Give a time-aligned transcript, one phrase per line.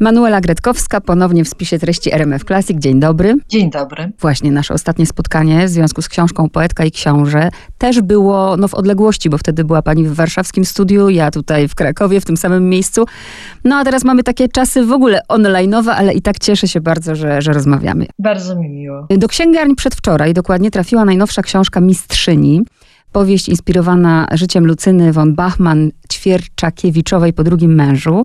[0.00, 2.78] Manuela Gretkowska, ponownie w spisie treści RMF Classic.
[2.78, 3.34] Dzień dobry.
[3.48, 4.12] Dzień dobry.
[4.20, 8.74] Właśnie nasze ostatnie spotkanie w związku z książką Poetka i Książę też było no, w
[8.74, 12.68] odległości, bo wtedy była pani w warszawskim studiu, ja tutaj w Krakowie, w tym samym
[12.68, 13.04] miejscu.
[13.64, 17.14] No a teraz mamy takie czasy w ogóle online'owe, ale i tak cieszę się bardzo,
[17.14, 18.06] że, że rozmawiamy.
[18.18, 19.06] Bardzo mi miło.
[19.10, 22.62] Do księgarni przedwczoraj dokładnie trafiła najnowsza książka Mistrzyni.
[23.12, 28.24] Powieść inspirowana życiem Lucyny von Bachmann, Ćwierczakiewiczowej po drugim mężu.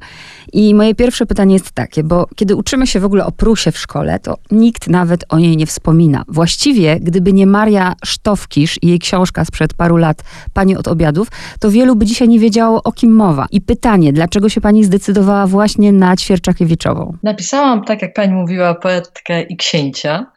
[0.54, 3.78] I moje pierwsze pytanie jest takie, bo kiedy uczymy się w ogóle o Prusie w
[3.78, 6.24] szkole, to nikt nawet o niej nie wspomina.
[6.28, 11.28] Właściwie, gdyby nie Maria Sztowkisz i jej książka sprzed paru lat, Pani od obiadów,
[11.60, 13.46] to wielu by dzisiaj nie wiedziało, o kim mowa.
[13.52, 17.18] I pytanie, dlaczego się Pani zdecydowała właśnie na Ćwierczakiewiczową?
[17.24, 20.33] Napisałam, tak jak Pani mówiła, poetkę i księcia.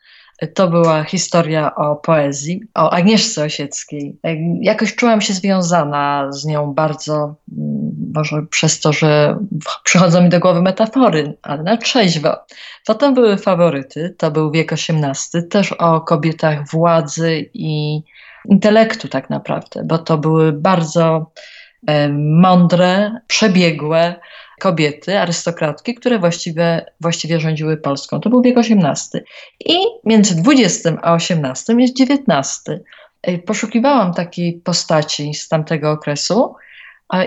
[0.54, 4.18] To była historia o poezji, o Agnieszce Osieckiej.
[4.60, 7.14] Jakoś czułam się związana z nią bardzo,
[7.58, 9.38] mm, może przez to, że
[9.84, 12.36] przychodzą mi do głowy metafory, ale na trzeźwo.
[12.86, 18.02] Potem były faworyty, to był wiek XVIII, też o kobietach władzy i
[18.48, 21.30] intelektu tak naprawdę, bo to były bardzo
[22.18, 24.14] mądre, przebiegłe,
[24.60, 28.20] kobiety, arystokratki, które właściwie, właściwie rządziły Polską.
[28.20, 29.22] To był wiek XVIII.
[29.66, 32.64] I między XX a XVIII jest XIX.
[33.46, 36.54] Poszukiwałam takiej postaci z tamtego okresu.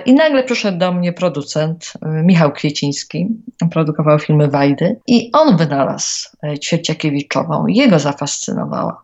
[0.05, 3.27] I nagle przyszedł do mnie producent Michał Kwieciński,
[3.71, 6.29] produkował filmy Wajdy i on wynalazł
[6.63, 7.67] Ćwierciakiewiczową.
[7.67, 9.03] Jego zafascynowała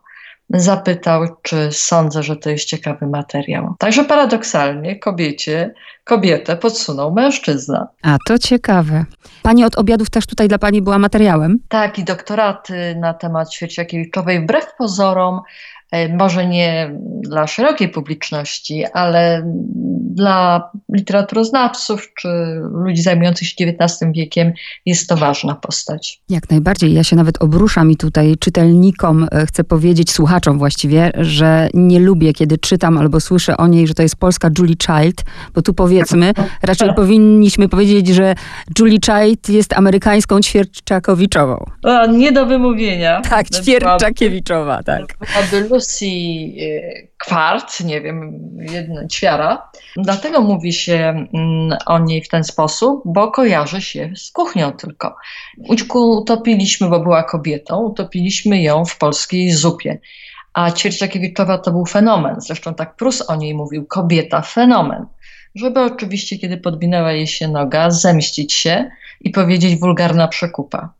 [0.50, 3.74] zapytał, czy sądzę, że to jest ciekawy materiał.
[3.78, 7.88] Także paradoksalnie kobiecie, kobietę podsunął mężczyzna.
[8.02, 9.04] A to ciekawe.
[9.42, 11.58] Pani od obiadów też tutaj dla Pani była materiałem?
[11.68, 14.40] Tak, i doktoraty na temat Świeciakiewiczowej.
[14.40, 15.40] Wbrew pozorom
[16.18, 19.42] może nie dla szerokiej publiczności, ale
[20.16, 22.28] dla literaturoznawców czy
[22.72, 24.52] ludzi zajmujących się XIX wiekiem
[24.86, 26.20] jest to ważna postać.
[26.28, 26.94] Jak najbardziej.
[26.94, 32.32] Ja się nawet obruszam i tutaj czytelnikom e, chcę powiedzieć, słuchaczom właściwie, że nie lubię,
[32.32, 35.24] kiedy czytam albo słyszę o niej, że to jest polska Julie Child,
[35.54, 36.32] bo tu powiedzmy,
[36.62, 38.34] raczej powinniśmy powiedzieć, że
[38.78, 41.64] Julie Child jest amerykańską Ćwierczakowiczową.
[41.82, 43.20] O, nie do wymówienia.
[43.20, 45.16] Tak, Ćwierczakiewiczowa, tak.
[45.86, 46.06] Lucy
[47.18, 49.70] Kwart, nie wiem, jedna ćwiara.
[49.96, 50.94] Dlatego mówi się
[51.34, 55.16] mm, o niej w ten sposób, bo kojarzy się z kuchnią tylko.
[55.94, 59.98] Utopiliśmy, bo była kobietą, utopiliśmy ją w polskiej zupie.
[60.54, 62.40] A Ćwierciakiewiczowa to był fenomen.
[62.40, 65.06] Zresztą tak Prus o niej mówił, kobieta fenomen.
[65.54, 70.92] Żeby oczywiście, kiedy podwinęła jej się noga, zemścić się i powiedzieć wulgarna przekupa.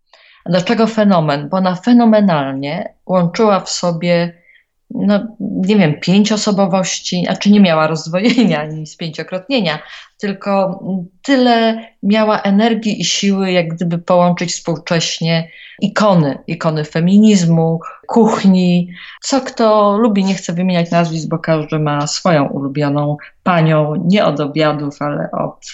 [0.46, 1.48] Dlaczego fenomen?
[1.48, 4.45] Bo ona fenomenalnie łączyła w sobie
[4.90, 9.78] no nie wiem, pięć osobowości, a czy nie miała rozdwojenia ani spięciokrotnienia,
[10.18, 10.84] tylko
[11.22, 15.48] tyle miała energii i siły, jak gdyby połączyć współcześnie
[15.80, 18.88] ikony, ikony feminizmu, kuchni.
[19.20, 24.40] Co kto lubi, nie chcę wymieniać nazwisk, bo każdy ma swoją ulubioną panią, nie od
[24.40, 25.66] obiadów, ale od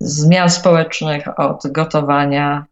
[0.00, 2.66] zmian społecznych, od gotowania,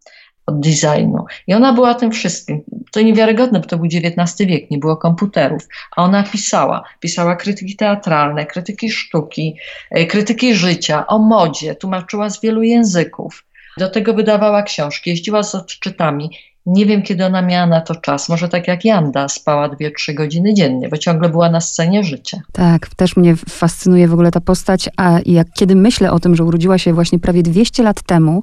[0.47, 1.25] od designu.
[1.47, 2.63] I ona była tym wszystkim.
[2.93, 5.69] To niewiarygodne, bo to był XIX wiek, nie było komputerów.
[5.97, 6.83] A ona pisała.
[7.01, 9.57] Pisała krytyki teatralne, krytyki sztuki,
[9.91, 13.45] e, krytyki życia, o modzie, tłumaczyła z wielu języków.
[13.79, 16.31] Do tego wydawała książki, jeździła z odczytami.
[16.67, 18.29] Nie wiem, kiedy ona miała na to czas.
[18.29, 22.41] Może tak jak Janda, spała 2-3 godziny dziennie, bo ciągle była na scenie życia.
[22.53, 26.45] Tak, też mnie fascynuje w ogóle ta postać, a jak kiedy myślę o tym, że
[26.45, 28.43] urodziła się właśnie prawie 200 lat temu,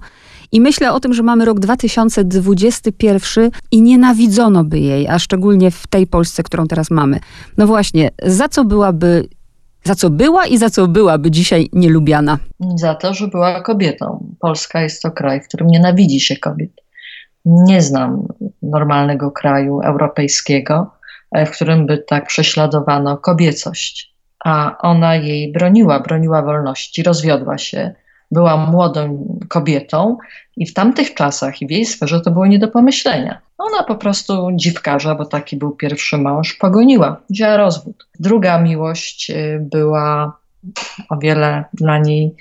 [0.51, 5.87] i myślę o tym, że mamy rok 2021 i nienawidzono by jej, a szczególnie w
[5.87, 7.19] tej Polsce, którą teraz mamy.
[7.57, 9.27] No właśnie, za co byłaby
[9.83, 12.37] za co była i za co byłaby dzisiaj nielubiana?
[12.75, 14.35] Za to, że była kobietą.
[14.39, 16.71] Polska jest to kraj, w którym nienawidzi się kobiet.
[17.45, 18.27] Nie znam
[18.61, 20.91] normalnego kraju europejskiego,
[21.45, 24.13] w którym by tak prześladowano kobiecość.
[24.45, 27.95] A ona jej broniła, broniła wolności, rozwiodła się,
[28.33, 30.17] była młodą kobietą
[30.57, 33.41] i w tamtych czasach i w jej sferze to było nie do pomyślenia.
[33.57, 38.07] Ona po prostu dziwkarza, bo taki był pierwszy mąż, pogoniła, wzięła rozwód.
[38.19, 40.37] Druga miłość y, była
[41.09, 42.35] o wiele dla niej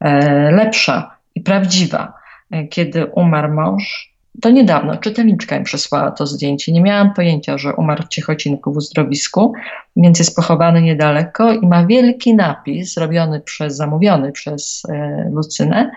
[0.00, 2.12] e, lepsza i prawdziwa.
[2.50, 4.12] E, kiedy umarł mąż,
[4.42, 6.72] to niedawno czytelniczka mi przesłała to zdjęcie.
[6.72, 9.52] Nie miałam pojęcia, że umarł w Ciechocinku w uzdrowisku,
[9.96, 15.90] więc jest pochowany niedaleko i ma wielki napis zrobiony przez, zamówiony przez e, Lucynę.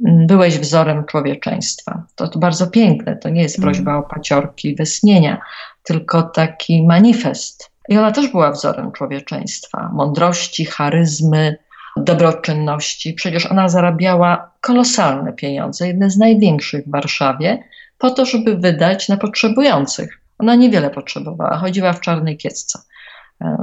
[0.00, 2.02] Byłeś wzorem człowieczeństwa.
[2.14, 3.16] To, to bardzo piękne.
[3.16, 3.64] To nie jest mm.
[3.64, 5.40] prośba o paciorki, wysnienia,
[5.82, 7.70] tylko taki manifest.
[7.88, 11.56] I ona też była wzorem człowieczeństwa, mądrości, charyzmy,
[11.96, 13.14] dobroczynności.
[13.14, 17.64] Przecież ona zarabiała kolosalne pieniądze, jedne z największych w Warszawie,
[17.98, 20.20] po to, żeby wydać na potrzebujących.
[20.38, 22.78] Ona niewiele potrzebowała, chodziła w czarnej kiecce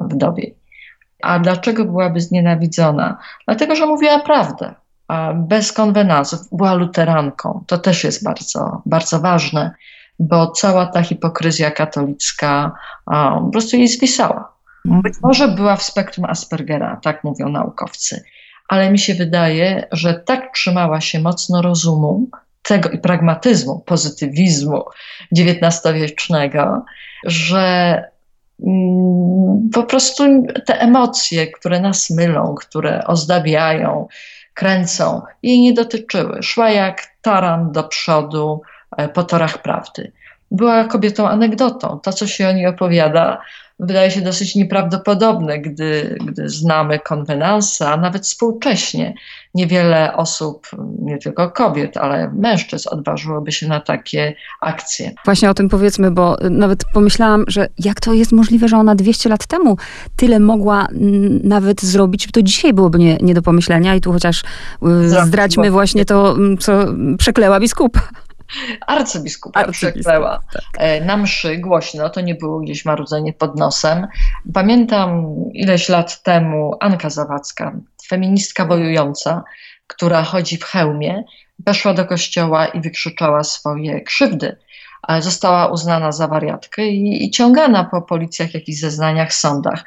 [0.09, 0.51] wdowie.
[1.21, 3.17] A dlaczego byłaby znienawidzona?
[3.47, 4.73] Dlatego, że mówiła prawdę,
[5.35, 6.39] bez konwenansów.
[6.51, 7.63] Była luteranką.
[7.67, 9.71] To też jest bardzo, bardzo ważne,
[10.19, 12.71] bo cała ta hipokryzja katolicka
[13.05, 14.52] po prostu jej zwisała.
[14.85, 18.23] Być może była w spektrum Aspergera, tak mówią naukowcy,
[18.67, 22.27] ale mi się wydaje, że tak trzymała się mocno rozumu
[22.61, 24.83] tego i pragmatyzmu, pozytywizmu
[25.31, 26.85] XIX-wiecznego,
[27.25, 28.03] że
[28.61, 30.23] Mm, po prostu
[30.65, 34.07] te emocje, które nas mylą, które ozdabiają,
[34.53, 36.43] kręcą, jej nie dotyczyły.
[36.43, 38.61] Szła jak taran do przodu
[38.97, 40.11] e, po torach prawdy.
[40.51, 41.99] Była kobietą anegdotą.
[41.99, 43.41] To, co się o niej opowiada,
[43.79, 49.13] wydaje się dosyć nieprawdopodobne, gdy, gdy znamy konwenanse, a nawet współcześnie
[49.55, 50.67] niewiele osób,
[50.99, 55.11] nie tylko kobiet, ale mężczyzn odważyłoby się na takie akcje.
[55.25, 59.29] Właśnie o tym powiedzmy, bo nawet pomyślałam, że jak to jest możliwe, że ona 200
[59.29, 59.77] lat temu
[60.15, 60.87] tyle mogła
[61.43, 64.43] nawet zrobić, to dzisiaj byłoby nie, nie do pomyślenia i tu chociaż
[65.05, 66.85] y, zdradźmy właśnie to, co
[67.17, 68.01] przekleła biskupa.
[68.87, 70.63] Arcybiskupa Arcybiskup, przekleła tak.
[70.77, 74.07] E, na mszy głośno, to nie było gdzieś marudzenie pod nosem.
[74.53, 77.75] Pamiętam ileś lat temu Anka Zawadzka,
[78.07, 79.43] feministka wojująca,
[79.87, 81.23] która chodzi w hełmie,
[81.59, 84.57] weszła do kościoła i wykrzyczała swoje krzywdy.
[85.19, 89.83] Została uznana za wariatkę i, i ciągana po policjach, jakichś zeznaniach, sądach.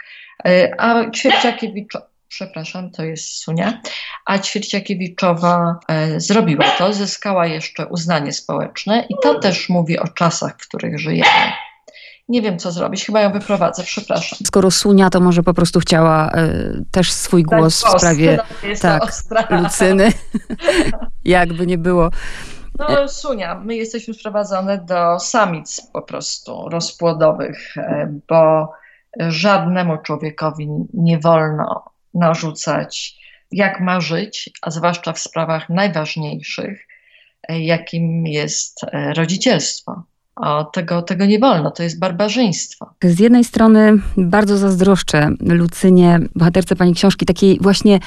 [0.46, 1.92] E, a Ćwierciakiewicz
[2.28, 3.80] przepraszam, to jest Sunia,
[4.24, 10.52] a Ćwierciakiewiczowa e, zrobiła to, zyskała jeszcze uznanie społeczne i to też mówi o czasach,
[10.58, 11.52] w których żyjemy.
[12.28, 13.06] Nie wiem, co zrobić.
[13.06, 14.38] Chyba ją wyprowadzę, przepraszam.
[14.46, 16.48] Skoro Sunia, to może po prostu chciała e,
[16.90, 18.38] też swój głos w sprawie
[18.82, 19.02] tak,
[19.50, 20.12] Lucyny.
[21.24, 22.10] Jakby nie było.
[22.78, 28.72] No, Sunia, my jesteśmy wprowadzone do samic po prostu rozpłodowych, e, bo
[29.28, 33.16] żadnemu człowiekowi nie wolno narzucać,
[33.50, 36.86] jak ma żyć, a zwłaszcza w sprawach najważniejszych,
[37.48, 40.02] e, jakim jest e, rodzicielstwo.
[40.36, 42.90] O, tego, tego nie wolno, to jest barbarzyństwo.
[43.02, 48.00] Z jednej strony bardzo zazdroszczę Lucynie, bohaterce pani książki, takiej właśnie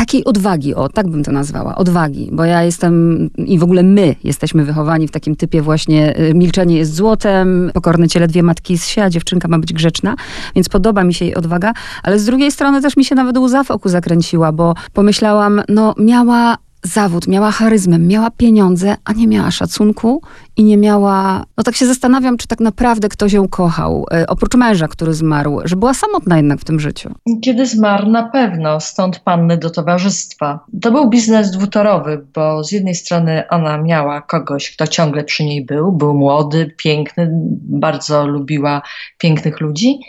[0.00, 4.16] takiej odwagi, o tak bym to nazwała, odwagi, bo ja jestem i w ogóle my
[4.24, 8.98] jesteśmy wychowani w takim typie właśnie y, milczenie jest złotem, pokorne ciele dwie matki z
[8.98, 10.16] a dziewczynka ma być grzeczna,
[10.54, 13.64] więc podoba mi się jej odwaga, ale z drugiej strony też mi się nawet łza
[13.64, 19.50] w oku zakręciła, bo pomyślałam, no miała zawód, miała charyzmę, miała pieniądze, a nie miała
[19.50, 20.22] szacunku
[20.56, 21.44] i nie miała.
[21.56, 25.60] No tak się zastanawiam, czy tak naprawdę ktoś ją kochał, e, oprócz męża, który zmarł,
[25.64, 27.14] że była samotna jednak w tym życiu.
[27.42, 30.60] Kiedy zmarł, na pewno, stąd panny do towarzystwa.
[30.82, 35.64] To był biznes dwutorowy, bo z jednej strony ona miała kogoś, kto ciągle przy niej
[35.64, 37.28] był, był młody, piękny,
[37.62, 38.82] bardzo lubiła
[39.18, 40.00] pięknych ludzi.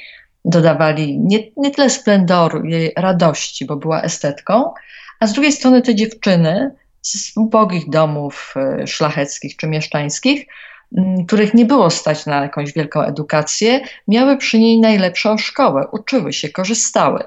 [0.46, 4.74] Dodawali nie, nie tyle splendoru, jej radości, bo była estetką,
[5.22, 10.46] a z drugiej strony te dziewczyny z ubogich domów e, szlacheckich czy mieszczańskich,
[11.28, 16.50] których nie było stać na jakąś wielką edukację, miały przy niej najlepszą szkołę, uczyły się,
[16.50, 17.24] korzystały.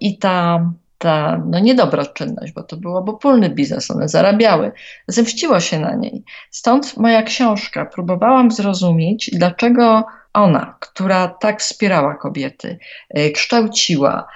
[0.00, 4.72] I ta, ta no niedobroczynność, bo to był obopólny biznes, one zarabiały,
[5.08, 6.24] zemściło się na niej.
[6.50, 7.86] Stąd moja książka.
[7.86, 12.78] Próbowałam zrozumieć, dlaczego ona, która tak wspierała kobiety,
[13.10, 14.26] e, kształciła,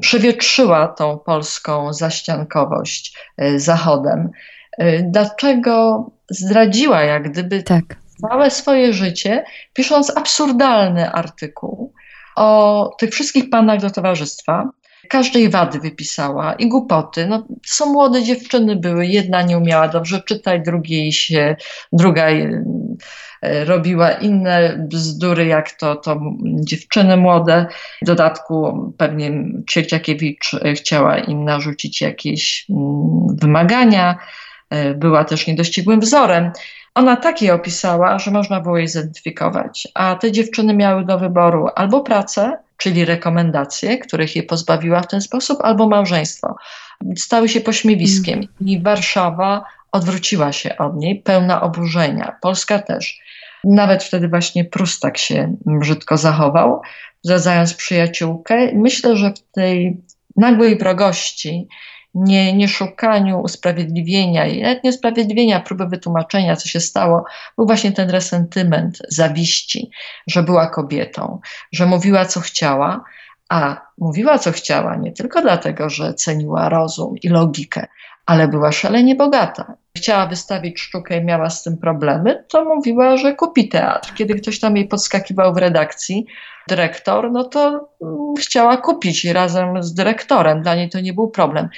[0.00, 4.30] przewietrzyła tą polską zaściankowość e, Zachodem.
[4.78, 7.96] E, dlaczego zdradziła jak gdyby tak.
[8.28, 11.92] całe swoje życie, pisząc absurdalny artykuł
[12.36, 14.70] o tych wszystkich panach do towarzystwa,
[15.08, 17.26] każdej wady wypisała i głupoty.
[17.26, 21.56] No, są młode dziewczyny były, jedna nie umiała dobrze czytać, drugiej się,
[21.92, 22.64] druga E,
[23.42, 27.66] robiła inne bzdury, jak to, to dziewczyny młode.
[28.02, 29.32] W dodatku pewnie
[29.70, 34.18] Ćwierciakiewicz chciała im narzucić jakieś mm, wymagania,
[34.70, 36.52] e, była też niedościgłym wzorem.
[36.94, 41.68] Ona tak je opisała, że można było jej zidentyfikować, a te dziewczyny miały do wyboru
[41.76, 46.56] albo pracę, czyli rekomendacje, których je pozbawiła w ten sposób, albo małżeństwo.
[47.16, 48.48] Stały się pośmiewiskiem mm.
[48.60, 52.36] i Warszawa odwróciła się od niej, pełna oburzenia.
[52.42, 53.18] Polska też.
[53.64, 56.80] Nawet wtedy właśnie Prustak się brzydko zachował,
[57.22, 58.72] zdradzając przyjaciółkę.
[58.74, 60.00] Myślę, że w tej
[60.36, 61.68] nagłej wrogości,
[62.14, 67.24] nie, nie szukaniu usprawiedliwienia, nawet nie usprawiedliwienia, próby wytłumaczenia, co się stało,
[67.56, 69.90] był właśnie ten resentyment zawiści,
[70.26, 71.40] że była kobietą,
[71.72, 73.04] że mówiła, co chciała,
[73.50, 77.86] A mówiła, co chciała, nie tylko dlatego, że ceniła rozum i logikę,
[78.30, 79.74] ale była szalenie bogata.
[79.96, 84.14] Chciała wystawić sztukę i miała z tym problemy, to mówiła, że kupi teatr.
[84.14, 86.26] Kiedy ktoś tam jej podskakiwał w redakcji,
[86.68, 90.62] dyrektor, no to mm, chciała kupić razem z dyrektorem.
[90.62, 91.68] Dla niej to nie był problem.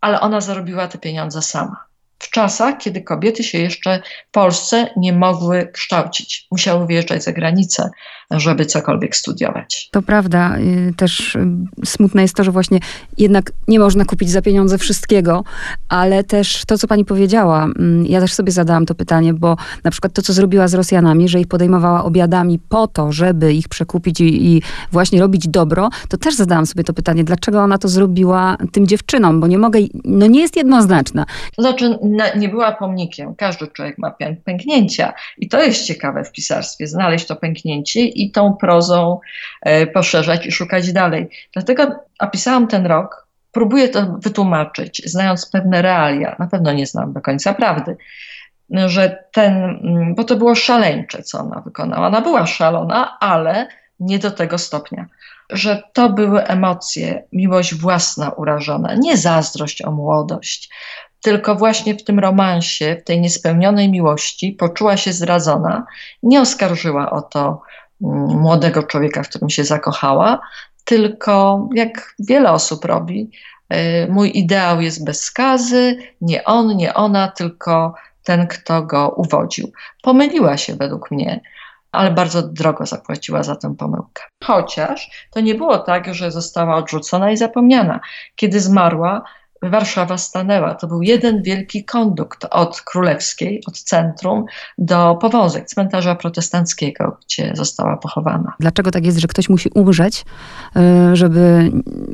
[0.00, 1.86] Ale ona zarobiła te pieniądze sama
[2.18, 6.46] w czasach, kiedy kobiety się jeszcze w Polsce nie mogły kształcić.
[6.50, 7.90] Musiały wyjeżdżać za granicę,
[8.30, 9.88] żeby cokolwiek studiować.
[9.92, 10.58] To prawda.
[10.58, 11.46] Y, też y,
[11.84, 12.78] smutne jest to, że właśnie
[13.18, 15.44] jednak nie można kupić za pieniądze wszystkiego,
[15.88, 19.90] ale też to, co pani powiedziała, mm, ja też sobie zadałam to pytanie, bo na
[19.90, 24.20] przykład to, co zrobiła z Rosjanami, że ich podejmowała obiadami po to, żeby ich przekupić
[24.20, 28.56] i, i właśnie robić dobro, to też zadałam sobie to pytanie, dlaczego ona to zrobiła
[28.72, 31.26] tym dziewczynom, bo nie mogę, no nie jest jednoznaczna.
[31.56, 31.98] To znaczy,
[32.36, 33.34] nie była pomnikiem.
[33.34, 34.14] Każdy człowiek ma
[34.44, 39.20] pęknięcia i to jest ciekawe w pisarstwie, znaleźć to pęknięcie i tą prozą
[39.62, 41.28] e, poszerzać i szukać dalej.
[41.52, 41.86] Dlatego
[42.18, 46.36] opisałam ten rok, próbuję to wytłumaczyć, znając pewne realia.
[46.38, 47.96] Na pewno nie znam do końca prawdy
[48.70, 52.06] że ten, mm, bo to było szaleńcze, co ona wykonała.
[52.06, 53.68] Ona była szalona, ale
[54.00, 55.06] nie do tego stopnia.
[55.50, 60.70] Że to były emocje, miłość własna urażona, nie zazdrość o młodość,
[61.20, 65.86] tylko właśnie w tym romansie, w tej niespełnionej miłości poczuła się zdradzona,
[66.22, 67.62] nie oskarżyła o to
[68.00, 70.40] młodego człowieka, w którym się zakochała,
[70.84, 73.30] tylko jak wiele osób robi,
[73.74, 73.76] y,
[74.10, 79.72] mój ideał jest bez skazy, nie on, nie ona, tylko ten, kto go uwodził.
[80.02, 81.40] Pomyliła się według mnie,
[81.92, 84.22] ale bardzo drogo zapłaciła za tę pomyłkę.
[84.44, 88.00] Chociaż to nie było tak, że została odrzucona i zapomniana.
[88.36, 89.22] Kiedy zmarła,
[89.62, 90.74] Warszawa stanęła.
[90.74, 94.44] To był jeden wielki kondukt od Królewskiej, od centrum
[94.78, 98.52] do Powązek, cmentarza protestanckiego, gdzie została pochowana.
[98.60, 100.24] Dlaczego tak jest, że ktoś musi umrzeć,
[100.76, 101.70] e, żeby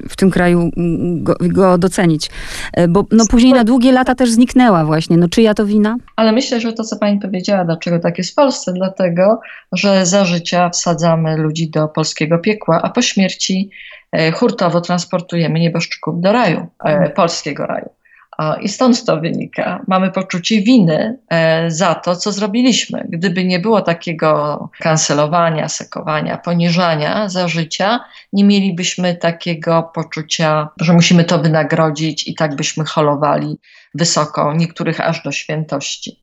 [0.08, 0.70] w tym kraju
[1.16, 2.30] go, go docenić?
[2.72, 5.16] E, bo no, później na długie lata też zniknęła właśnie.
[5.16, 5.96] No czyja to wina?
[6.16, 9.40] Ale myślę, że to, co pani powiedziała, dlaczego tak jest w Polsce, dlatego,
[9.72, 13.70] że za życia wsadzamy ludzi do polskiego piekła, a po śmierci
[14.35, 17.12] hurtowo transportujemy nieboszczyków do raju, e, mhm.
[17.12, 17.88] polskiego raju.
[18.61, 19.85] I stąd to wynika.
[19.88, 23.07] Mamy poczucie winy e, za to, co zrobiliśmy.
[23.09, 28.00] Gdyby nie było takiego kancelowania, sekowania, poniżania za życia,
[28.33, 33.59] nie mielibyśmy takiego poczucia, że musimy to wynagrodzić i tak byśmy holowali
[33.95, 36.22] wysoko, niektórych aż do świętości.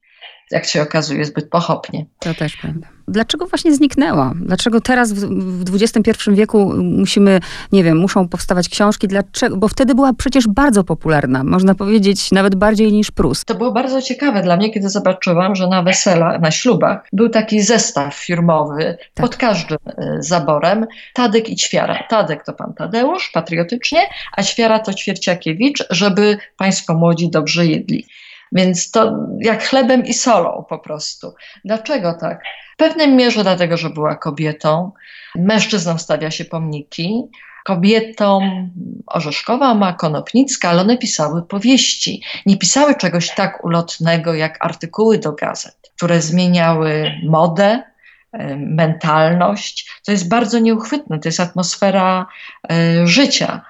[0.51, 2.06] Jak się okazuje, zbyt pochopnie.
[2.20, 4.34] To też prawda dlaczego właśnie zniknęła?
[4.36, 5.20] Dlaczego teraz w,
[5.65, 7.39] w XXI wieku musimy,
[7.72, 9.08] nie wiem, muszą powstawać książki?
[9.08, 9.58] Dlaczego?
[9.58, 13.46] Bo wtedy była przecież bardzo popularna, można powiedzieć nawet bardziej niż Prus.
[13.46, 17.62] To było bardzo ciekawe dla mnie, kiedy zobaczyłam, że na weselach, na ślubach był taki
[17.62, 19.25] zestaw firmowy tak.
[19.25, 22.03] pod każdym e, zaborem Tadek i Ćwiara.
[22.10, 24.00] Tadek to pan Tadeusz, patriotycznie,
[24.38, 28.06] a Ćwiara to Ćwierciakiewicz, żeby państwo młodzi dobrze jedli.
[28.51, 31.34] Więc to jak chlebem i solą po prostu.
[31.65, 32.44] Dlaczego tak?
[32.74, 34.91] W pewnej mierze dlatego, że była kobietą.
[35.36, 37.24] Mężczyznom stawia się pomniki.
[37.65, 38.70] Kobietom
[39.08, 42.24] Orzeszkowa ma Konopnicka, ale one pisały powieści.
[42.46, 47.84] Nie pisały czegoś tak ulotnego jak artykuły do gazet, które zmieniały modę,
[48.32, 50.01] e, mentalność.
[50.06, 52.25] To jest bardzo nieuchwytne, to jest atmosfera
[52.72, 53.62] y, życia.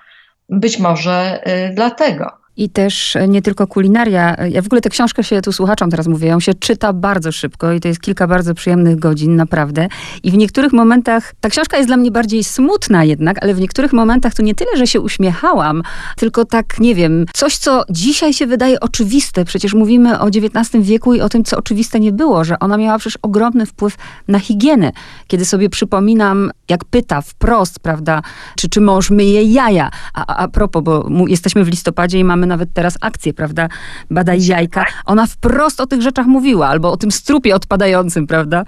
[0.49, 4.35] Być może y, dlatego i też nie tylko kulinaria.
[4.49, 7.73] Ja w ogóle tę książkę się tu słuchaczom teraz mówię, ją się czyta bardzo szybko
[7.73, 9.87] i to jest kilka bardzo przyjemnych godzin, naprawdę.
[10.23, 13.93] I w niektórych momentach, ta książka jest dla mnie bardziej smutna jednak, ale w niektórych
[13.93, 15.83] momentach to nie tyle, że się uśmiechałam,
[16.17, 19.45] tylko tak, nie wiem, coś, co dzisiaj się wydaje oczywiste.
[19.45, 22.97] Przecież mówimy o XIX wieku i o tym, co oczywiste nie było, że ona miała
[22.97, 23.97] przecież ogromny wpływ
[24.27, 24.91] na higienę.
[25.27, 28.21] Kiedy sobie przypominam, jak pyta wprost, prawda,
[28.57, 29.91] czy, czy mąż myje jaja.
[30.13, 33.67] A, a, propos, bo jesteśmy w listopadzie i mamy nawet teraz akcję, prawda?
[34.11, 34.85] Badaj jajka.
[35.05, 38.63] Ona wprost o tych rzeczach mówiła, albo o tym strupie odpadającym, prawda?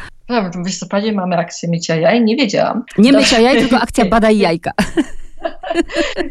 [0.63, 2.83] W listopadzie mamy akcję mycia jaj, nie wiedziałam.
[2.97, 4.71] Nie mycia jaj, tylko akcja badaj jajka.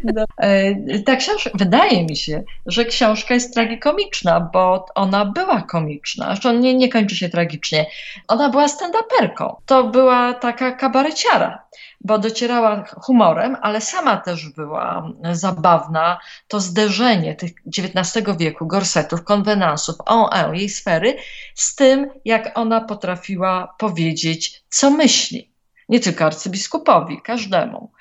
[0.03, 6.25] No, e, ta książka, wydaje mi się, że książka jest tragikomiczna, bo ona była komiczna.
[6.25, 7.85] Zresztą nie, nie kończy się tragicznie.
[8.27, 9.55] Ona była stand-uperką.
[9.65, 11.63] To była taka kabareciara
[12.03, 16.19] bo docierała humorem, ale sama też była zabawna.
[16.47, 21.17] To zderzenie tych XIX wieku, gorsetów, konwenansów, on, on, jej sfery,
[21.55, 25.51] z tym, jak ona potrafiła powiedzieć, co myśli.
[25.89, 27.91] Nie tylko arcybiskupowi, każdemu.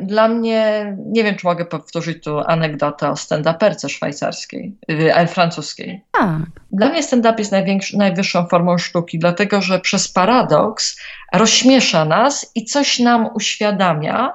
[0.00, 6.02] Dla mnie, nie wiem, czy mogę powtórzyć tu anegdotę o stand-uperce szwajcarskiej, e, francuskiej.
[6.12, 6.38] Tak.
[6.72, 7.52] Dla mnie stand-up jest
[7.94, 11.00] najwyższą formą sztuki, dlatego że przez paradoks
[11.32, 14.32] rozśmiesza nas i coś nam uświadamia,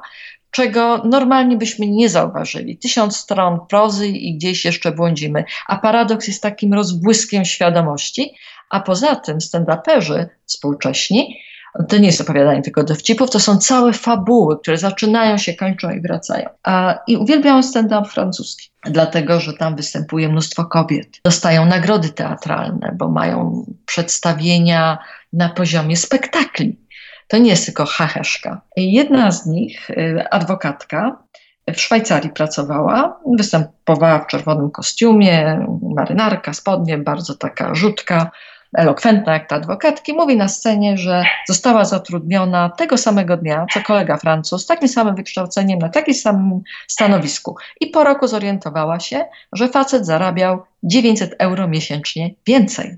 [0.52, 2.78] czego normalnie byśmy nie zauważyli.
[2.78, 5.44] Tysiąc stron prozy i gdzieś jeszcze błądzimy.
[5.68, 8.36] A paradoks jest takim rozbłyskiem świadomości.
[8.70, 11.40] A poza tym stand-uperzy współcześni
[11.89, 16.01] to nie jest opowiadanie tylko dowcipów, to są całe fabuły, które zaczynają się, kończą i
[16.01, 16.50] wracają.
[16.63, 21.08] A, I uwielbiam stand-up francuski, dlatego że tam występuje mnóstwo kobiet.
[21.25, 24.98] Dostają nagrody teatralne, bo mają przedstawienia
[25.34, 26.80] na poziomie spektakli.
[27.27, 28.62] To nie jest tylko haheszka.
[28.77, 31.24] Jedna z nich, y, adwokatka,
[31.68, 38.32] w Szwajcarii pracowała, występowała w czerwonym kostiumie, marynarka, spodnie, bardzo taka rzutka,
[38.74, 44.18] elokwentna jak ta adwokatki, mówi na scenie, że została zatrudniona tego samego dnia, co kolega
[44.18, 47.56] Francuz, z takim samym wykształceniem, na takim samym stanowisku.
[47.82, 52.98] I po roku zorientowała się, że facet zarabiał 900 euro miesięcznie więcej.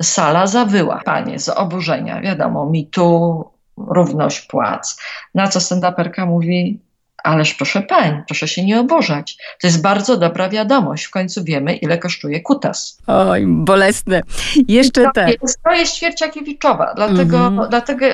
[0.00, 2.20] Sala zawyła, panie, z oburzenia.
[2.20, 3.44] Wiadomo, mi tu
[3.76, 5.00] równość płac.
[5.34, 6.80] Na co stand-uperka mówi,
[7.24, 9.36] Ależ proszę pań, proszę się nie oburzać.
[9.60, 11.04] To jest bardzo dobra wiadomość.
[11.04, 12.98] W końcu wiemy, ile kosztuje kutas.
[13.06, 14.22] Oj, bolesne.
[14.68, 15.28] Jeszcze to, tak.
[15.42, 17.68] Jest, to jest ćwierciakiewiczowa, dlatego, -hmm.
[17.68, 18.06] dlatego,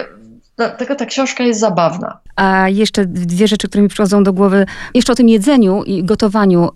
[0.56, 2.18] dlatego ta książka jest zabawna.
[2.36, 4.66] A jeszcze dwie rzeczy, które mi przychodzą do głowy.
[4.94, 6.68] Jeszcze o tym jedzeniu i gotowaniu.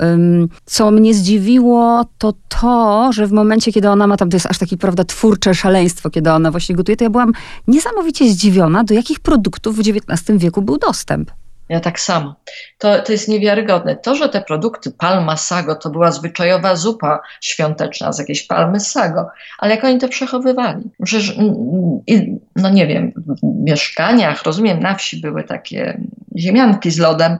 [0.64, 4.58] Co mnie zdziwiło, to to, że w momencie, kiedy ona ma tam, to jest aż
[4.58, 7.32] takie, prawda, twórcze szaleństwo, kiedy ona właśnie gotuje, to ja byłam
[7.68, 11.30] niesamowicie zdziwiona, do jakich produktów w XIX wieku był dostęp.
[11.68, 12.34] Ja tak samo.
[12.78, 13.96] To, to jest niewiarygodne.
[13.96, 19.28] To, że te produkty palma sago to była zwyczajowa zupa świąteczna z jakiejś palmy sago,
[19.58, 20.90] ale jak oni to przechowywali?
[21.04, 26.00] Przecież, mm, no nie wiem, w mieszkaniach, rozumiem, na wsi były takie
[26.38, 27.38] ziemianki z lodem,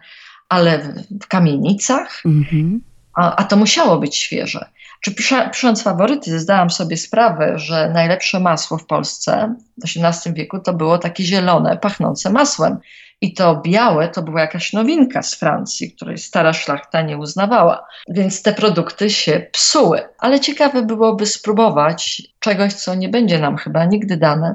[0.49, 2.81] ale w, w kamienicach, mhm.
[3.15, 4.67] a, a to musiało być świeże.
[5.01, 5.15] Czy
[5.53, 10.99] pisząc faworyty, zdałam sobie sprawę, że najlepsze masło w Polsce w XVIII wieku to było
[10.99, 12.79] takie zielone, pachnące masłem.
[13.21, 17.87] I to białe to była jakaś nowinka z Francji, której stara szlachta nie uznawała.
[18.09, 20.03] Więc te produkty się psuły.
[20.19, 24.55] Ale ciekawe byłoby spróbować czegoś, co nie będzie nam chyba nigdy dane,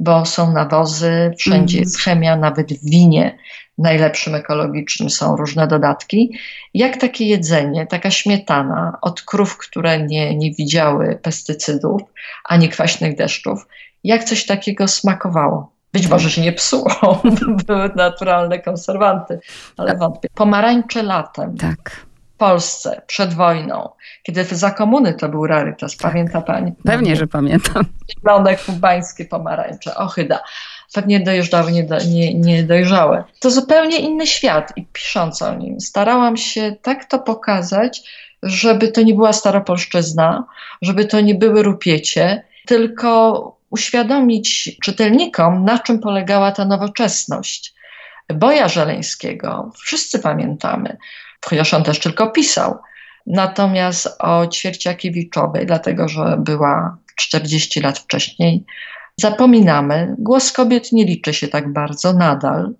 [0.00, 3.38] bo są nawozy, wszędzie jest chemia, nawet w winie
[3.78, 6.38] najlepszym ekologicznym są różne dodatki.
[6.74, 12.02] Jak takie jedzenie, taka śmietana od krów, które nie, nie widziały pestycydów
[12.44, 13.66] ani kwaśnych deszczów,
[14.04, 15.77] jak coś takiego smakowało?
[15.92, 17.22] Być może się nie psuło,
[17.66, 19.40] były naturalne konserwanty,
[19.76, 20.28] ale wątpię.
[20.34, 21.56] Pomarańcze latem.
[21.56, 22.06] Tak.
[22.34, 23.88] W Polsce przed wojną,
[24.22, 26.12] kiedy za komuny to był rarytas, tak.
[26.12, 26.72] pamięta pani?
[26.84, 27.84] Pewnie, że pamiętam.
[28.10, 30.40] Zielone kubańskie pomarańcze, ochyda.
[30.92, 33.24] Pewnie dojeżdżały, nie, do, nie, nie dojrzałe.
[33.40, 38.02] To zupełnie inny świat i pisząc o nim, starałam się tak to pokazać,
[38.42, 40.44] żeby to nie była staropolszczyzna,
[40.82, 47.74] żeby to nie były rupiecie, tylko uświadomić czytelnikom, na czym polegała ta nowoczesność.
[48.34, 50.96] Boja Żeleńskiego wszyscy pamiętamy,
[51.44, 52.78] chociaż on też tylko pisał.
[53.26, 58.64] Natomiast o Ćwierciakiewiczowej, dlatego że była 40 lat wcześniej,
[59.16, 60.14] zapominamy.
[60.18, 62.74] Głos kobiet nie liczy się tak bardzo nadal.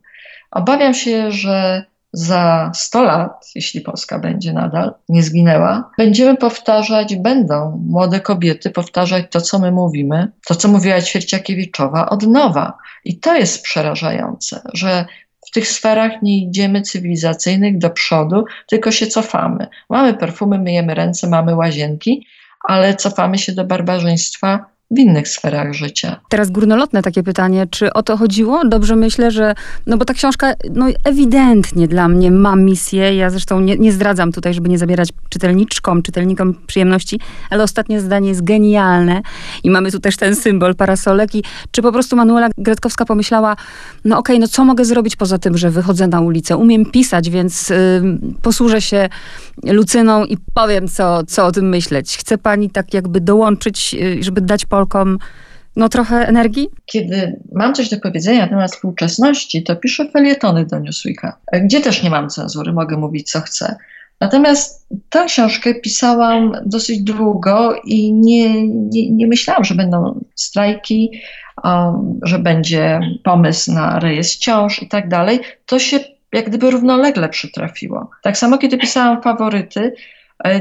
[0.50, 7.82] Obawiam się, że za 100 lat, jeśli Polska będzie nadal nie zginęła, będziemy powtarzać, będą
[7.86, 12.78] młode kobiety powtarzać to, co my mówimy, to, co mówiła Ćwierciakiewiczowa od nowa.
[13.04, 15.06] I to jest przerażające, że
[15.48, 19.66] w tych sferach nie idziemy cywilizacyjnych do przodu, tylko się cofamy.
[19.90, 22.26] Mamy perfumy, myjemy ręce, mamy łazienki,
[22.68, 26.20] ale cofamy się do barbarzyństwa w innych sferach życia.
[26.28, 28.64] Teraz górnolotne takie pytanie, czy o to chodziło?
[28.68, 29.54] Dobrze myślę, że,
[29.86, 34.32] no bo ta książka no ewidentnie dla mnie ma misję, ja zresztą nie, nie zdradzam
[34.32, 37.20] tutaj, żeby nie zabierać czytelniczkom, czytelnikom przyjemności,
[37.50, 39.22] ale ostatnie zdanie jest genialne
[39.64, 43.56] i mamy tu też ten symbol parasolek i czy po prostu Manuela Gretkowska pomyślała,
[44.04, 47.30] no okej, okay, no co mogę zrobić poza tym, że wychodzę na ulicę, umiem pisać,
[47.30, 48.02] więc y,
[48.42, 49.08] posłużę się
[49.64, 52.18] Lucyną i powiem, co, co o tym myśleć.
[52.18, 55.18] Chce pani tak jakby dołączyć, y, żeby dać po Polkom
[55.76, 56.68] no, trochę energii?
[56.86, 62.02] Kiedy mam coś do powiedzenia na temat współczesności, to piszę felietony do Newsweeka, gdzie też
[62.02, 63.76] nie mam cenzury, mogę mówić co chcę.
[64.20, 71.10] Natomiast tę książkę pisałam dosyć długo i nie, nie, nie myślałam, że będą strajki,
[71.64, 75.40] um, że będzie pomysł na rejestr ciąż i tak dalej.
[75.66, 76.00] To się
[76.32, 78.10] jak gdyby równolegle przytrafiło.
[78.22, 79.92] Tak samo, kiedy pisałam faworyty,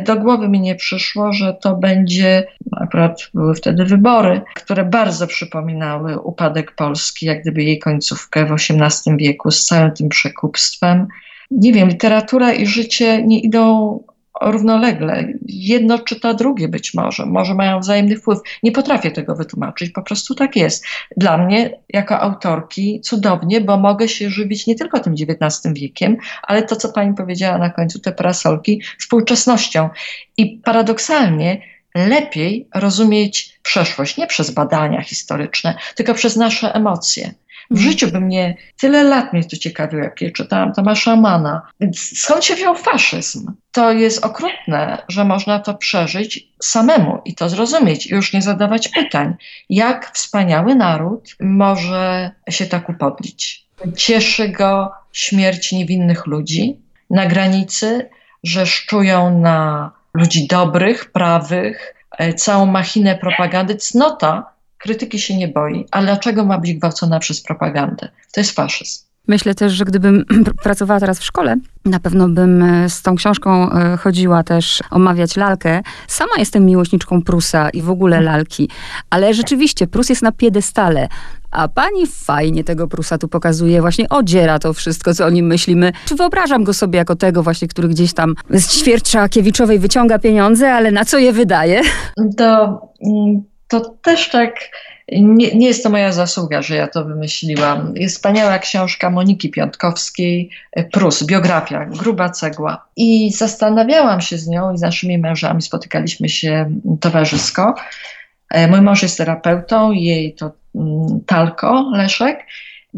[0.06, 6.20] do głowy mi nie przyszło, że to będzie, akurat były wtedy wybory, które bardzo przypominały
[6.20, 11.08] upadek Polski, jak gdyby jej końcówkę w XVIII wieku z całym tym przekupstwem.
[11.52, 14.00] Nie wiem, literatura i życie nie idą
[14.42, 15.34] równolegle.
[15.46, 18.40] Jedno czyta drugie być może, może mają wzajemny wpływ.
[18.64, 20.86] Nie potrafię tego wytłumaczyć, po prostu tak jest.
[21.18, 26.64] Dla mnie, jako autorki, cudownie, bo mogę się żywić nie tylko tym XIX wiekiem, ale
[26.64, 29.90] to, co pani powiedziała na końcu, te parasolki, współczesnością.
[30.38, 31.62] I paradoksalnie,
[31.96, 37.34] lepiej rozumieć przeszłość nie przez badania historyczne, tylko przez nasze emocje.
[37.72, 41.62] W życiu by mnie tyle lat mnie to ciekawiło, jak je czytałam Tomasza Mana.
[41.80, 43.52] Więc skąd się wziął faszyzm?
[43.72, 48.88] To jest okrutne, że można to przeżyć samemu i to zrozumieć i już nie zadawać
[48.88, 49.36] pytań,
[49.70, 53.68] jak wspaniały naród może się tak upodlić.
[53.96, 58.10] Cieszy go śmierć niewinnych ludzi na granicy,
[58.44, 63.76] że szczują na ludzi dobrych, prawych, e, całą machinę propagandy.
[63.76, 68.10] Cnota krytyki się nie boi, ale dlaczego ma być gwałcona przez propagandę?
[68.32, 69.08] To jest faszyzm.
[69.28, 70.26] Myślę też, że gdybym
[70.64, 75.36] pracowała teraz w szkole, na pewno bym e, z tą książką e, chodziła też omawiać
[75.36, 75.82] lalkę.
[76.08, 78.70] Sama jestem miłośniczką Prusa i w ogóle lalki,
[79.10, 81.08] ale rzeczywiście Prus jest na piedestale.
[81.52, 85.92] A pani fajnie tego Prusa tu pokazuje, właśnie odziera to wszystko, co o nim myślimy.
[86.06, 90.74] Czy wyobrażam go sobie jako tego właśnie, który gdzieś tam z ćwiercza Kiewiczowej wyciąga pieniądze,
[90.74, 91.82] ale na co je wydaje?
[92.38, 94.70] To, mm, to też tak
[95.12, 97.94] nie, nie, jest to moja zasługa, że ja to wymyśliłam.
[97.96, 102.86] Jest wspaniała książka Moniki Piątkowskiej, e, Prus, biografia, gruba cegła.
[102.96, 107.76] I zastanawiałam się z nią i z naszymi mężami, spotykaliśmy się towarzysko.
[108.50, 112.40] E, mój mąż jest terapeutą, jej to mm, Talko, Leszek.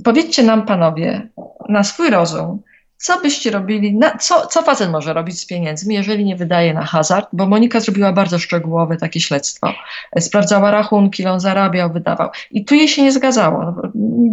[0.04, 1.28] Powiedzcie nam, panowie,
[1.70, 2.62] na swój rozum,
[3.02, 6.86] co byście robili, na, co, co facet może robić z pieniędzmi, jeżeli nie wydaje na
[6.86, 7.30] hazard?
[7.34, 9.74] Bo Monika zrobiła bardzo szczegółowe takie śledztwo.
[10.20, 12.30] Sprawdzała rachunki, on zarabiał, wydawał.
[12.52, 13.64] I tu jej się nie zgadzało.
[13.64, 13.82] No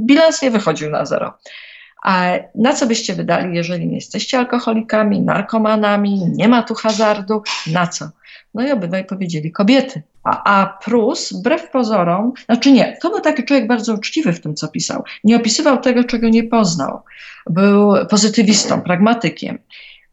[0.06, 1.38] bilans nie wychodził na zero.
[2.02, 7.42] A na co byście wydali, jeżeli nie jesteście alkoholikami, narkomanami, nie ma tu hazardu?
[7.66, 8.08] Na co?
[8.54, 10.02] No i obydwaj powiedzieli kobiety.
[10.26, 14.54] A, a Prus, wbrew pozorom, znaczy nie, to był taki człowiek bardzo uczciwy w tym,
[14.54, 15.04] co pisał.
[15.24, 17.02] Nie opisywał tego, czego nie poznał.
[17.50, 19.58] Był pozytywistą, pragmatykiem.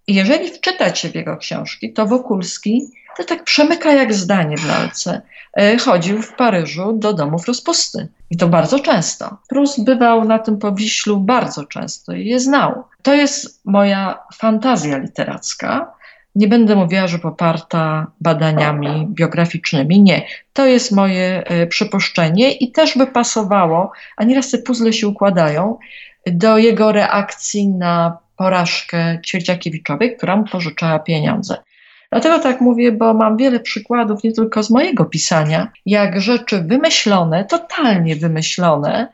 [0.07, 2.81] I jeżeli wczytać się w jego książki, to Wokulski
[3.17, 5.21] to tak przemyka jak zdanie w lalce.
[5.57, 8.07] E, chodził w Paryżu do domów rozpusty.
[8.29, 9.37] I to bardzo często.
[9.49, 12.83] Prus bywał na tym powiślu bardzo często i je znał.
[13.01, 15.93] To jest moja fantazja literacka,
[16.35, 20.01] nie będę mówiła, że poparta badaniami biograficznymi.
[20.01, 20.25] Nie.
[20.53, 25.77] To jest moje e, przypuszczenie i też by pasowało, a nieraz te puzzle się układają,
[26.25, 31.57] do jego reakcji na porażkę Ćwierciakiewiczowej, która mu pożyczała pieniądze.
[32.11, 37.45] Dlatego tak mówię, bo mam wiele przykładów nie tylko z mojego pisania, jak rzeczy wymyślone,
[37.45, 39.07] totalnie wymyślone,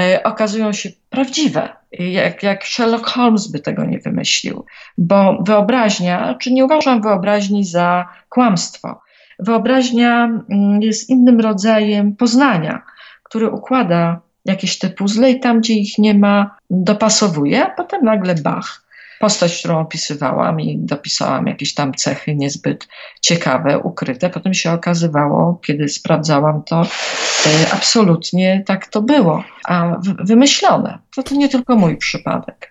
[0.00, 4.64] e, okazują się prawdziwe jak, jak Sherlock Holmes by tego nie wymyślił.
[4.98, 9.00] Bo wyobraźnia, czy nie uważam wyobraźni za kłamstwo,
[9.38, 12.82] wyobraźnia mm, jest innym rodzajem poznania,
[13.22, 18.34] który układa jakieś te puzzle i tam, gdzie ich nie ma, dopasowuje, a potem nagle
[18.34, 18.83] bach.
[19.20, 22.88] Postać, którą opisywałam i dopisałam jakieś tam cechy niezbyt
[23.20, 24.30] ciekawe, ukryte.
[24.30, 30.98] Potem się okazywało, kiedy sprawdzałam to, e, absolutnie tak to było, a wymyślone.
[31.16, 32.70] To, to nie tylko mój przypadek.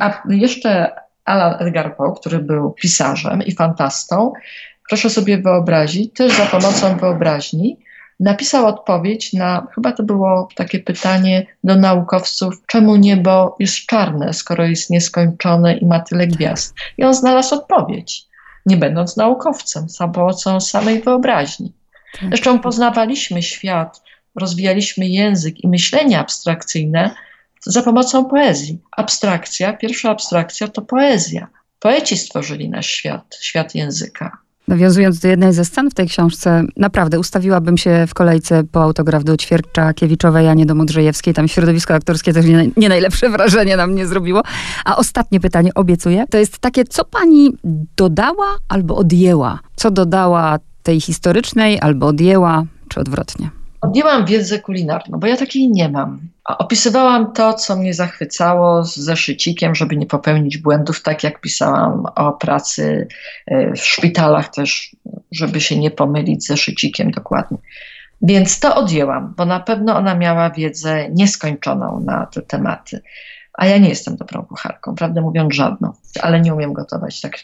[0.00, 0.92] A jeszcze
[1.24, 4.32] Alan Edgar Poe, który był pisarzem i fantastą,
[4.88, 7.76] proszę sobie wyobrazić, też za pomocą wyobraźni
[8.20, 14.64] napisał odpowiedź na, chyba to było takie pytanie do naukowców, czemu niebo jest czarne, skoro
[14.64, 16.74] jest nieskończone i ma tyle gwiazd.
[16.98, 18.26] I on znalazł odpowiedź,
[18.66, 21.72] nie będąc naukowcem, za pomocą samej wyobraźni.
[22.12, 22.28] Tak.
[22.28, 24.02] Zresztą poznawaliśmy świat,
[24.34, 27.14] rozwijaliśmy język i myślenie abstrakcyjne
[27.66, 28.80] za pomocą poezji.
[28.96, 31.48] Abstrakcja, pierwsza abstrakcja to poezja.
[31.78, 34.38] Poeci stworzyli nasz świat, świat języka.
[34.70, 39.24] Nawiązując do jednej ze scen w tej książce, naprawdę ustawiłabym się w kolejce po autograf
[39.24, 41.34] do Ćwiercza Kiewiczowej, a nie do Modrzejewskiej.
[41.34, 44.42] Tam środowisko aktorskie też nie, nie najlepsze wrażenie na mnie zrobiło.
[44.84, 47.56] A ostatnie pytanie, obiecuję, to jest takie, co pani
[47.96, 49.58] dodała albo odjęła?
[49.76, 53.50] Co dodała tej historycznej albo odjęła, czy odwrotnie?
[53.80, 56.20] Odjęłam wiedzę kulinarną, bo ja takiej nie mam.
[56.58, 62.32] Opisywałam to, co mnie zachwycało z zeszycikiem, żeby nie popełnić błędów, tak jak pisałam o
[62.32, 63.08] pracy
[63.46, 64.96] e, w szpitalach też,
[65.32, 67.58] żeby się nie pomylić z zeszycikiem dokładnie.
[68.22, 73.02] Więc to odjęłam, bo na pewno ona miała wiedzę nieskończoną na te tematy.
[73.52, 77.38] A ja nie jestem dobrą kucharką, prawdę mówiąc żadną, ale nie umiem gotować tak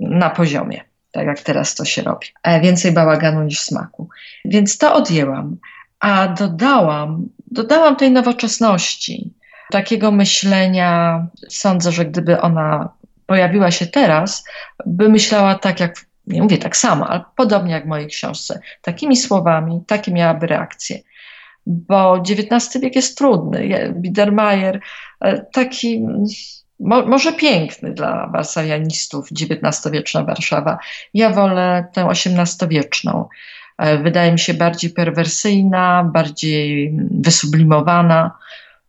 [0.00, 0.80] na poziomie
[1.12, 2.26] tak jak teraz to się robi.
[2.62, 4.08] Więcej bałaganu niż smaku.
[4.44, 5.56] Więc to odjęłam,
[6.00, 9.30] a dodałam, dodałam tej nowoczesności,
[9.70, 11.26] takiego myślenia.
[11.48, 12.88] Sądzę, że gdyby ona
[13.26, 14.44] pojawiła się teraz,
[14.86, 15.94] by myślała tak jak,
[16.26, 18.60] nie mówię tak samo, ale podobnie jak w mojej książce.
[18.82, 20.98] Takimi słowami, takie miałaby reakcje.
[21.66, 23.92] Bo XIX wiek jest trudny.
[23.94, 24.80] Biedermeier,
[25.20, 26.06] e, taki
[26.80, 30.78] mo, może piękny dla warszawianistów, XIX-wieczna Warszawa.
[31.14, 33.28] Ja wolę tę XVIII-wieczną.
[33.82, 38.38] E, wydaje mi się bardziej perwersyjna, bardziej wysublimowana.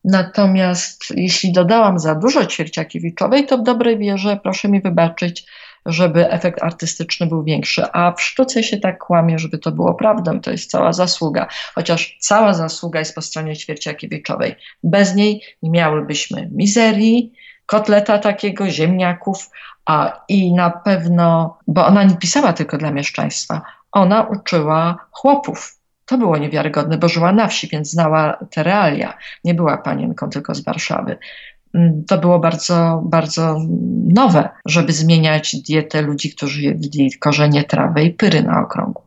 [0.04, 5.46] Natomiast jeśli dodałam za dużo Ćwierciakiewiczowej, to w dobrej wierze, proszę mi wybaczyć,
[5.86, 7.84] żeby efekt artystyczny był większy.
[7.94, 11.48] A w sztuce się tak kłamie, żeby to było prawdą, to jest cała zasługa.
[11.76, 14.56] Chociaż cała zasługa jest po stronie Ćwierciakiewiczowej.
[14.84, 17.34] Bez niej nie miałybyśmy mizerii,
[17.66, 19.50] kotleta takiego, ziemniaków,
[19.86, 23.62] a i na pewno, bo ona nie pisała tylko dla mieszczaństwa,
[23.94, 25.80] ona uczyła chłopów.
[26.06, 29.18] To było niewiarygodne, bo żyła na wsi, więc znała te realia.
[29.44, 31.18] Nie była panienką tylko z Warszawy.
[31.74, 33.60] Mm, to było bardzo, bardzo
[34.08, 39.03] nowe, żeby zmieniać dietę ludzi, którzy jedli korzenie trawy i pyry na okrągło.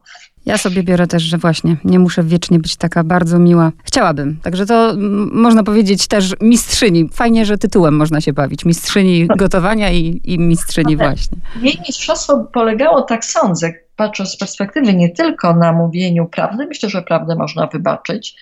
[0.47, 3.73] Ja sobie biorę też, że właśnie nie muszę wiecznie być taka bardzo miła.
[3.85, 4.39] Chciałabym.
[4.43, 4.95] Także to
[5.33, 7.09] można powiedzieć też mistrzyni.
[7.13, 8.65] Fajnie, że tytułem można się bawić.
[8.65, 11.39] Mistrzyni gotowania i, i mistrzyni właśnie.
[11.63, 17.03] Jej mistrzostwo polegało, tak sądzę, patrząc z perspektywy nie tylko na mówieniu prawdy, myślę, że
[17.03, 18.37] prawdę można wybaczyć.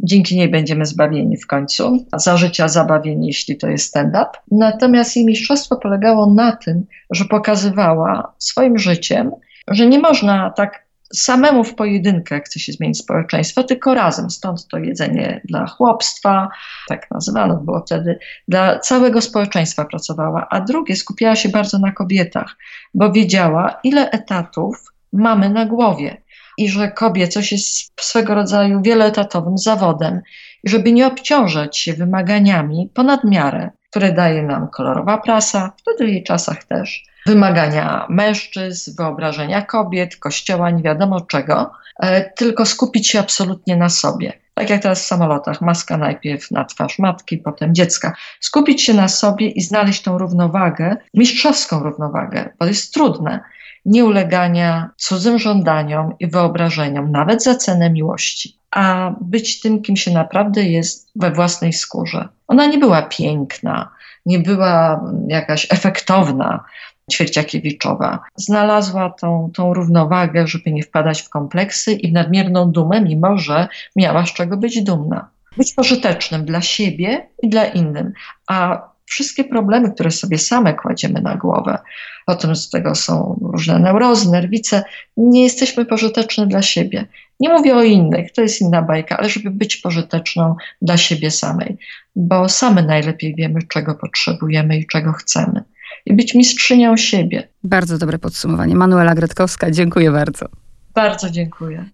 [0.00, 4.30] Dzięki niej będziemy zbawieni w końcu, za życia zabawieni, jeśli to jest stand-up.
[4.50, 9.30] Natomiast jej mistrzostwo polegało na tym, że pokazywała swoim życiem,
[9.68, 10.81] że nie można tak
[11.14, 14.30] samemu w pojedynkę chce się zmienić społeczeństwo, tylko razem.
[14.30, 16.48] Stąd to jedzenie dla chłopstwa,
[16.88, 20.46] tak nazywano było wtedy, dla całego społeczeństwa pracowała.
[20.50, 22.56] A drugie, skupiała się bardzo na kobietach,
[22.94, 26.22] bo wiedziała, ile etatów mamy na głowie
[26.58, 30.20] i że kobiecość jest swego rodzaju wieloetatowym zawodem
[30.64, 36.64] żeby nie obciążać się wymaganiami ponad miarę, które daje nam kolorowa prasa, w jej czasach
[36.64, 43.88] też, wymagania mężczyzn, wyobrażenia kobiet, kościoła, nie wiadomo czego, e, tylko skupić się absolutnie na
[43.88, 44.32] sobie.
[44.54, 48.16] Tak jak teraz w samolotach, maska najpierw na twarz matki, potem dziecka.
[48.40, 53.40] Skupić się na sobie i znaleźć tą równowagę, mistrzowską równowagę, bo jest trudne.
[53.84, 60.10] Nie ulegania cudzym żądaniom i wyobrażeniom, nawet za cenę miłości, a być tym, kim się
[60.10, 62.28] naprawdę jest we własnej skórze.
[62.48, 63.90] Ona nie była piękna,
[64.26, 66.64] nie była jakaś efektowna,
[67.12, 68.18] Ćwierciakiewiczowa.
[68.36, 73.68] Znalazła tą, tą równowagę, żeby nie wpadać w kompleksy i w nadmierną dumę, mimo że
[73.96, 75.28] miała z czego być dumna.
[75.56, 78.12] Być pożytecznym dla siebie i dla innym.
[78.46, 81.78] A wszystkie problemy, które sobie same kładziemy na głowę,
[82.26, 84.82] potem z tego są różne neurozy, nerwice,
[85.16, 87.06] nie jesteśmy pożyteczni dla siebie.
[87.40, 91.76] Nie mówię o innych, to jest inna bajka, ale żeby być pożyteczną dla siebie samej,
[92.16, 95.62] bo same najlepiej wiemy, czego potrzebujemy i czego chcemy
[96.06, 97.48] i być mistrzynią siebie.
[97.64, 98.74] Bardzo dobre podsumowanie.
[98.74, 100.46] Manuela Gretkowska, dziękuję bardzo.
[100.94, 101.84] Bardzo dziękuję.